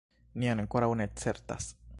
[0.43, 1.73] Ni ankoraŭ ne certas.